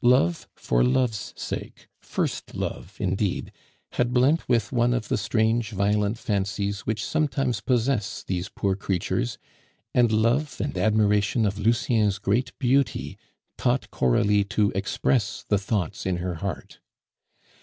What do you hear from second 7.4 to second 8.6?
possess these